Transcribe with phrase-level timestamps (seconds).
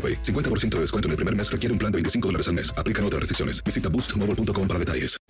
[0.00, 0.22] AroPay.
[0.22, 2.72] 50% de descuento en el primer mes requiere un plan de 25 dólares al mes.
[2.78, 3.62] Aplican otras restricciones.
[3.62, 5.20] Visita boostmobile.com para detalles.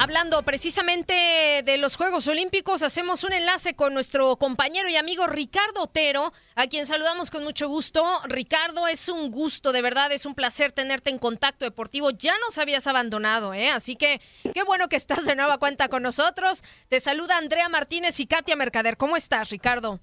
[0.00, 1.12] Hablando precisamente
[1.64, 6.68] de los Juegos Olímpicos, hacemos un enlace con nuestro compañero y amigo Ricardo Otero, a
[6.68, 8.06] quien saludamos con mucho gusto.
[8.28, 12.10] Ricardo, es un gusto, de verdad, es un placer tenerte en contacto deportivo.
[12.10, 13.70] Ya nos habías abandonado, ¿eh?
[13.70, 14.20] Así que
[14.54, 16.62] qué bueno que estás de nueva cuenta con nosotros.
[16.88, 18.96] Te saluda Andrea Martínez y Katia Mercader.
[18.98, 19.98] ¿Cómo estás, Ricardo?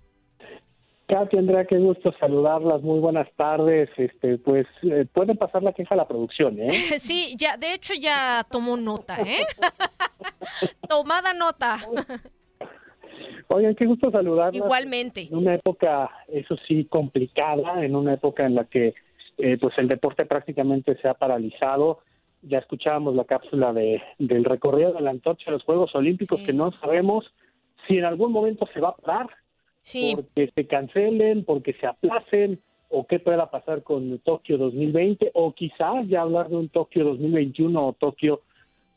[1.08, 2.82] Katy, Andrea, qué gusto saludarlas.
[2.82, 3.90] Muy buenas tardes.
[3.96, 6.70] Este, pues eh, pueden pasar la queja a la producción, ¿eh?
[7.00, 9.46] Sí, ya, de hecho ya tomó nota, ¿eh?
[10.90, 11.78] Tomada nota.
[13.50, 14.56] Oigan, qué gusto saludarlas.
[14.56, 15.28] Igualmente.
[15.30, 18.96] En una época, eso sí, complicada, en una época en la que
[19.38, 22.00] eh, pues el deporte prácticamente se ha paralizado.
[22.42, 26.54] Ya escuchábamos la cápsula de, del recorrido de la antorcha de los Juegos Olímpicos, que
[26.54, 27.32] no sabemos
[27.88, 29.30] si en algún momento se va a parar
[30.16, 32.60] porque se cancelen, porque se aplacen,
[32.90, 37.88] o qué pueda pasar con Tokio 2020, o quizás ya hablar de un Tokio 2021
[37.88, 38.42] o Tokio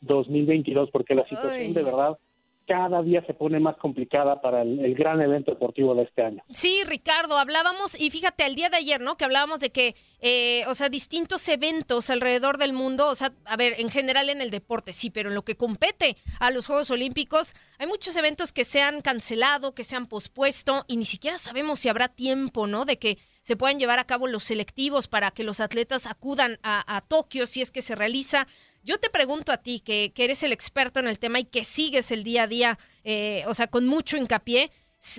[0.01, 2.17] 2022, porque la situación de verdad
[2.69, 6.43] cada día se pone más complicada para el, gran evento deportivo de este año.
[6.51, 9.17] Sí, Ricardo, hablábamos, y fíjate, el día de ayer, ¿no?
[9.17, 13.57] Que hablábamos de que, eh, o sea, distintos eventos alrededor del mundo, o sea, a
[13.57, 16.91] ver, en general en el deporte, sí, pero en lo que compete a los Juegos
[16.91, 21.39] Olímpicos, hay muchos eventos que se han cancelado, que se han pospuesto, y ni siquiera
[21.39, 22.85] sabemos si habrá tiempo, ¿no?
[22.85, 26.95] De que se puedan llevar a cabo los selectivos para que los atletas acudan a,
[26.95, 28.45] a Tokio si es que se realiza.
[28.89, 32.11] Yo te pregunto a ti, que, eres el experto en el tema y que sigues
[32.11, 34.71] el día a día, eh, o sea, con mucho hincapié,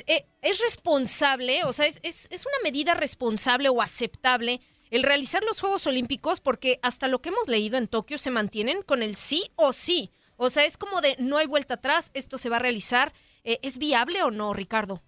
[0.09, 4.59] eh, ¿es responsable, o sea, es, es, una medida responsable o aceptable
[4.91, 6.41] el realizar los Juegos Olímpicos?
[6.41, 10.11] Porque hasta lo que hemos leído en Tokio se mantienen con el sí o sí.
[10.37, 13.13] O sea, es como de no hay vuelta atrás, esto se va a realizar.
[13.45, 14.99] Eh, ¿Es viable o no, Ricardo?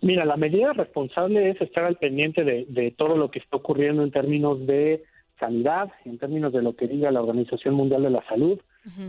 [0.00, 4.04] Mira, la medida responsable es estar al pendiente de, de todo lo que está ocurriendo
[4.04, 5.02] en términos de
[5.42, 8.60] sanidad, en términos de lo que diga la Organización Mundial de la Salud,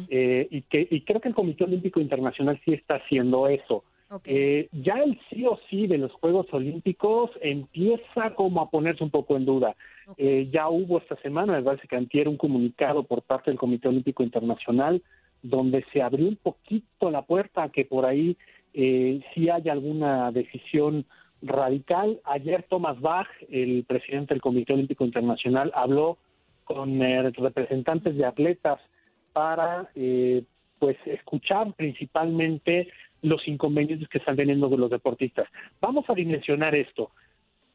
[0.10, 3.84] eh, y, que, y creo que el Comité Olímpico Internacional sí está haciendo eso.
[4.26, 9.10] Eh, ya el sí o sí de los Juegos Olímpicos empieza como a ponerse un
[9.10, 9.76] poco en duda.
[10.18, 13.88] Eh, ya hubo esta semana, me parece que antier, un comunicado por parte del Comité
[13.88, 15.02] Olímpico Internacional
[15.44, 18.38] donde se abrió un poquito la puerta a que por ahí
[18.74, 21.06] eh, sí haya alguna decisión
[21.42, 22.22] radical.
[22.24, 26.18] Ayer Thomas Bach, el presidente del Comité Olímpico Internacional, habló
[26.64, 28.80] con eh, representantes de atletas
[29.32, 30.44] para eh,
[30.80, 32.90] pues escuchar principalmente
[33.22, 35.48] los inconvenientes que están teniendo los deportistas.
[35.82, 37.12] Vamos a dimensionar esto.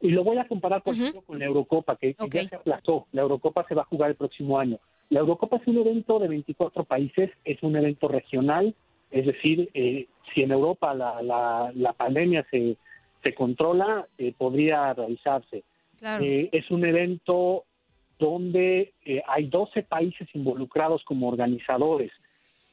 [0.01, 3.07] Y lo voy a comparar por ejemplo, con la Eurocopa, que, ya se aplazó.
[3.11, 4.79] La Eurocopa se va a jugar el próximo año.
[5.09, 8.75] La Eurocopa es un evento de 24 países, es un evento regional,
[9.11, 12.77] es decir, eh, si en Europa la, la, la pandemia se,
[13.23, 15.63] se controla, eh, podría realizarse.
[16.01, 17.65] Eh, es un evento
[18.19, 22.11] donde eh, hay 12 países involucrados como organizadores.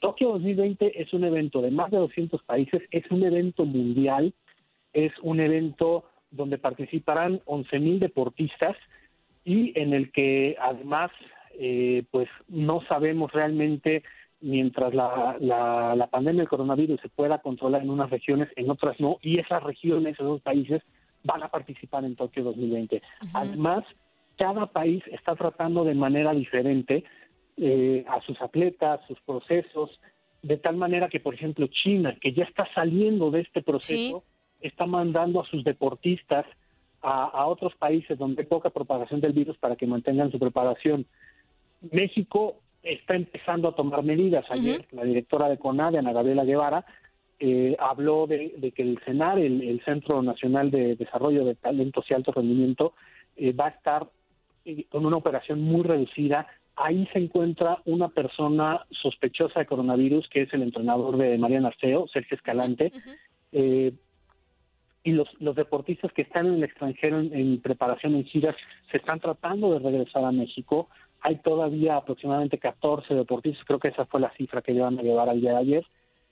[0.00, 4.34] Tokio 2020 es un evento de más de 200 países, es un evento mundial,
[4.92, 8.76] es un evento donde participarán 11.000 deportistas
[9.44, 11.10] y en el que además
[11.58, 14.02] eh, pues no sabemos realmente
[14.40, 19.18] mientras la, la, pandemia del coronavirus se pueda controlar en unas regiones, en otras no,
[19.22, 20.82] y esas regiones, esos países
[21.24, 23.02] van a participar en Tokio 2020.
[23.32, 23.84] Además,
[24.36, 27.04] cada país está tratando de manera diferente
[27.56, 29.98] eh, a sus atletas, sus procesos,
[30.42, 34.24] de tal manera que, por ejemplo, China, que ya está saliendo de este proceso,
[34.60, 36.46] está mandando a sus deportistas
[37.02, 41.06] a, otros países donde hay poca propagación del virus para que mantengan su preparación.
[41.92, 44.44] México está empezando a tomar medidas.
[44.50, 46.84] Ayer la directora de CONADE, Ana Gabriela Guevara,
[47.38, 52.32] eh, habló de, que el CENAR, el, Centro Nacional de Desarrollo de Talentos y Alto
[52.32, 52.94] Rendimiento,
[53.36, 54.08] eh, va a estar
[54.88, 56.46] con una operación muy reducida.
[56.76, 62.06] Ahí se encuentra una persona sospechosa de coronavirus, que es el entrenador de Mariana Arceo,
[62.08, 62.92] Sergio Escalante.
[63.52, 68.56] y los, los deportistas que están en el extranjero en, preparación en giras
[68.90, 70.88] se están tratando de regresar a México.
[71.20, 75.28] Hay todavía aproximadamente 14 deportistas, creo que esa fue la cifra que llevan a llevar
[75.28, 75.86] al día de ayer.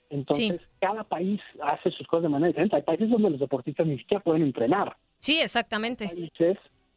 [0.09, 2.75] Entonces, cada país hace sus cosas de manera diferente.
[2.75, 4.95] Hay países donde los deportistas ni siquiera pueden entrenar.
[5.19, 6.11] Sí, exactamente.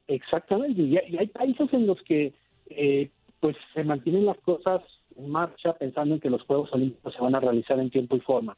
[0.09, 2.33] Exactamente, y hay países en los que
[2.71, 3.11] eh,
[3.41, 4.83] pues se mantienen las cosas
[5.17, 8.21] en marcha pensando en que los Juegos Olímpicos se van a realizar en tiempo y
[8.21, 8.57] forma.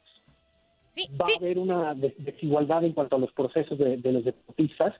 [0.97, 4.93] Va a haber una desigualdad en cuanto a los procesos de, los deportistas,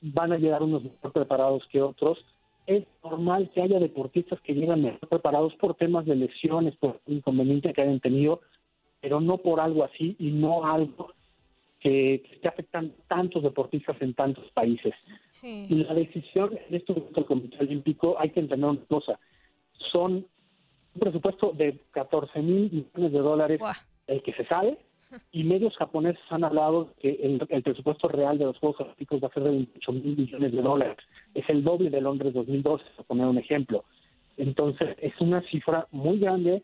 [0.00, 2.18] van a llegar unos mejor preparados que otros.
[2.66, 7.74] Es normal que haya deportistas que llegan mejor preparados por temas de lesiones, por inconvenientes
[7.74, 8.40] que hayan tenido,
[9.00, 11.12] pero no por algo así y no algo
[11.82, 14.94] que, que afectan tantos deportistas en tantos países.
[15.42, 19.18] Y la decisión en este momento del Comité Olímpico, hay que entender una cosa,
[19.92, 20.26] son
[20.94, 23.60] un presupuesto de 14 mil millones de dólares
[24.06, 24.78] el que se sabe,
[25.30, 27.10] y medios japoneses han hablado que
[27.50, 30.62] el, presupuesto real de los Juegos Olímpicos va a ser de 28 mil millones de
[30.62, 30.96] dólares.
[31.34, 33.84] Es el doble de Londres 2012, para poner un ejemplo.
[34.36, 36.62] Entonces, es una cifra muy grande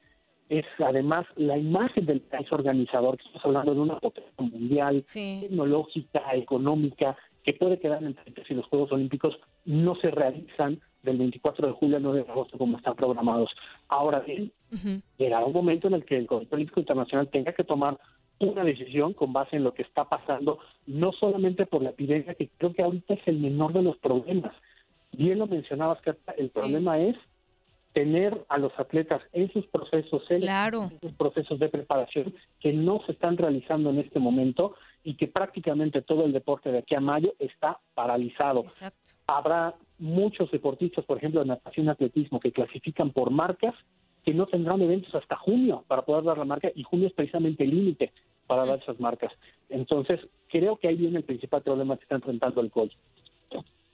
[0.49, 6.23] es además la imagen del país organizador, que estamos hablando de una potencia mundial, tecnológica,
[6.35, 8.17] económica, que puede quedar en
[8.47, 12.59] si los Juegos Olímpicos no se realizan del 24 de julio al 9 de agosto
[12.59, 13.50] como están programados.
[13.89, 14.53] Ahora bien,
[15.17, 17.99] llegará un momento en el que el Comité Olímpico Internacional tenga que tomar
[18.41, 22.49] una decisión con base en lo que está pasando, no solamente por la epidemia, que
[22.56, 24.55] creo que ahorita es el menor de los problemas.
[25.12, 27.17] Bien lo mencionabas, Carta, el problema es
[27.99, 30.43] tener a los atletas en sus procesos, en
[31.00, 36.00] sus procesos de preparación que no se están realizando en este momento y que prácticamente
[36.03, 38.65] todo el deporte de aquí a mayo está paralizado.
[39.27, 43.75] Habrá muchos deportistas, por ejemplo, en natación y atletismo, que clasifican por marcas
[44.25, 47.65] que no tendrán eventos hasta junio para poder dar la marca y junio es precisamente
[47.65, 48.12] el límite
[48.47, 49.33] para dar esas marcas.
[49.71, 52.93] Entonces, creo que ahí viene el principal problema que está enfrentando el coach.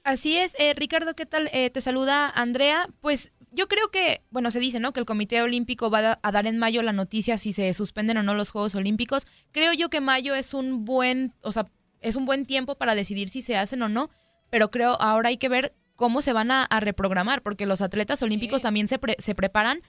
[0.04, 1.48] Así es, eh, Ricardo, ¿qué tal?
[1.54, 2.88] Eh, te saluda Andrea.
[3.00, 4.92] Pues yo creo que, bueno, se dice, ¿no?
[4.92, 8.22] Que el Comité Olímpico va a dar en mayo la noticia si se suspenden o
[8.22, 9.26] no los Juegos Olímpicos.
[9.52, 11.66] Creo yo que mayo es un buen, o sea,
[12.00, 14.10] es un buen tiempo para decidir si se hacen o no,
[14.50, 18.62] pero creo ahora hay que ver cómo se van a, reprogramar, porque los atletas olímpicos
[18.62, 19.80] también se, se preparan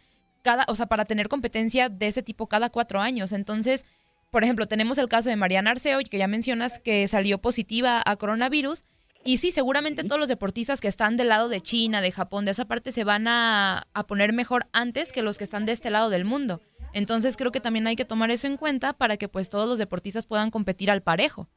[0.43, 3.31] cada, o sea, para tener competencia de ese tipo cada cuatro años.
[3.31, 3.85] Entonces,
[4.29, 8.15] por ejemplo, tenemos el caso de Mariana Arceo, que ya mencionas que salió positiva a
[8.15, 8.83] coronavirus
[9.27, 12.51] y sí, seguramente todos los deportistas que están del lado de China, de Japón, de
[12.51, 16.11] esa parte, se van a, poner mejor antes que los que están de este lado
[16.11, 16.61] del mundo.
[16.93, 19.79] Entonces creo que también hay que tomar eso en cuenta para que pues todos los
[19.79, 21.47] deportistas puedan competir al parejo.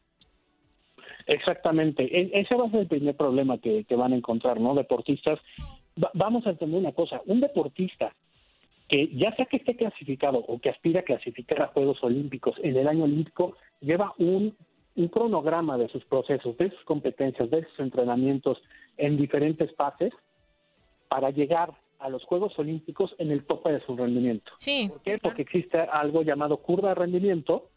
[1.26, 2.04] Exactamente.
[2.04, 4.74] E, ese va a ser el primer problema que, van a encontrar, ¿no?
[4.74, 5.38] Deportistas.
[6.14, 7.20] vamos a entender una cosa.
[7.26, 8.14] Un deportista
[8.88, 12.78] que ya sea que esté clasificado o que aspira a clasificar a Juegos Olímpicos en
[12.78, 14.56] el año olímpico, lleva un
[14.98, 18.60] un cronograma de sus procesos, de sus competencias, de sus entrenamientos
[18.96, 20.12] en diferentes fases
[21.08, 24.52] para llegar a los Juegos Olímpicos en el tope de su rendimiento.
[24.58, 24.88] Sí.
[24.88, 25.18] ¿Por qué?
[25.18, 27.68] Porque existe algo llamado curva de rendimiento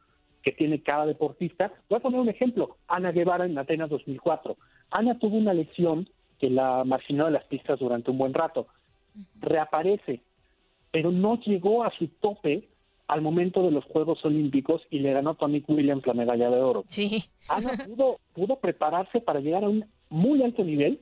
[0.42, 1.72] que tiene cada deportista.
[1.90, 2.78] Voy a poner un ejemplo.
[2.88, 4.58] Ana Guevara en Atenas 2004.
[4.90, 6.10] Ana tuvo una lesión
[6.40, 8.66] que la marginó de las pistas durante un buen rato.
[9.40, 10.22] Reaparece,
[10.90, 12.68] pero no llegó a su tope
[13.12, 16.62] al momento de los Juegos Olímpicos y le ganó a Tony Williams la medalla de
[16.62, 16.86] oro.
[16.88, 17.26] Sí.
[17.50, 21.02] Ana pudo, pudo prepararse para llegar a un muy alto nivel,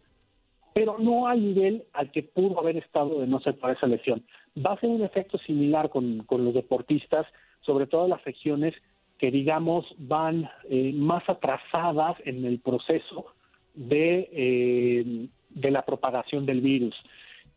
[0.74, 4.25] pero no al nivel al que pudo haber estado de no ser para esa lesión.
[4.58, 7.28] Va a ser un efecto similar con, los deportistas,
[7.62, 8.74] sobre todo las regiones
[9.20, 13.28] que digamos van eh, más atrasadas en el proceso
[13.75, 16.96] de, eh, de la propagación del virus.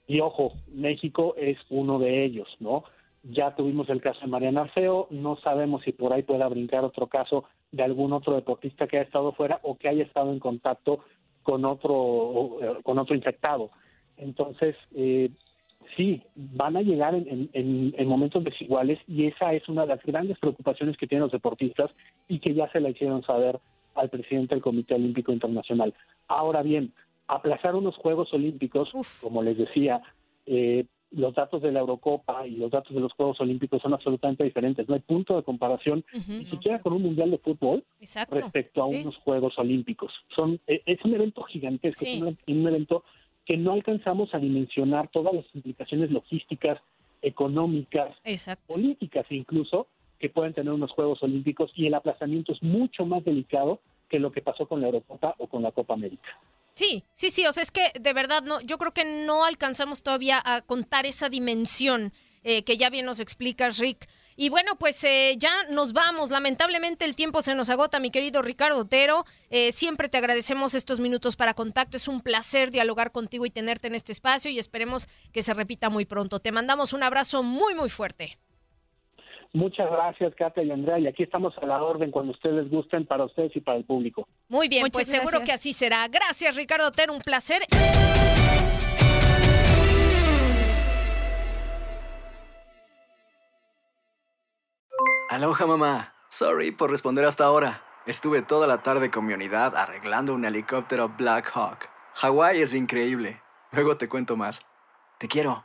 [0.06, 2.84] Y ojo, México es uno de ellos, ¿no?
[3.22, 7.06] Ya tuvimos el caso de Mariana Arceo, no sabemos si por ahí pueda brincar otro
[7.06, 11.04] caso de algún otro deportista que haya estado fuera o que haya estado en contacto
[11.42, 13.70] con otro, eh, con otro infectado.
[14.16, 15.30] Entonces, eh,
[15.96, 20.38] sí, van a llegar en, en, momentos desiguales y esa es una de las grandes
[20.38, 21.90] preocupaciones que tienen los deportistas
[22.28, 23.58] y que ya se la hicieron saber
[23.94, 25.94] al presidente del Comité Olímpico Internacional.
[26.28, 26.92] Ahora bien,
[27.26, 30.02] aplazar unos Juegos Olímpicos, como les decía,
[30.46, 34.44] eh, los datos de la Eurocopa y los datos de los Juegos Olímpicos son absolutamente
[34.44, 34.88] diferentes.
[34.88, 37.84] No hay punto de comparación ni siquiera con un Mundial de Fútbol
[38.30, 40.12] respecto a unos Juegos Olímpicos.
[40.34, 43.04] Son, e, es un evento gigantesco, es un, evento
[43.44, 46.80] que no alcanzamos a dimensionar todas las implicaciones logísticas,
[47.20, 48.16] económicas,
[48.66, 49.88] políticas incluso,
[50.18, 54.30] que pueden tener unos Juegos Olímpicos y el aplazamiento es mucho más delicado que lo
[54.30, 56.38] que pasó con la Eurocopa o con la Copa América.
[56.74, 60.02] Sí, sí, sí, o sea, es que de verdad no, yo creo que no alcanzamos
[60.02, 62.12] todavía a contar esa dimensión
[62.44, 64.08] eh, que ya bien nos explicas, Rick.
[64.34, 66.30] Y bueno, pues eh, ya nos vamos.
[66.30, 69.26] Lamentablemente el tiempo se nos agota, mi querido Ricardo Otero.
[69.50, 71.96] Eh, siempre te agradecemos estos minutos para contacto.
[71.96, 75.90] Es un placer dialogar contigo y tenerte en este espacio y esperemos que se repita
[75.90, 76.40] muy pronto.
[76.40, 78.38] Te mandamos un abrazo muy, muy fuerte.
[79.54, 83.24] Muchas gracias, Katia y Andrea, y aquí estamos a la orden cuando ustedes gusten para
[83.24, 84.26] ustedes y para el público.
[84.48, 86.08] Muy bien, pues seguro que así será.
[86.08, 87.62] Gracias, Ricardo Otero, un placer.
[95.28, 96.14] Aloha, mamá.
[96.30, 97.82] Sorry por responder hasta ahora.
[98.06, 101.88] Estuve toda la tarde con mi unidad arreglando un helicóptero Black Hawk.
[102.14, 103.40] Hawái es increíble.
[103.70, 104.66] Luego te cuento más.
[105.18, 105.64] Te quiero.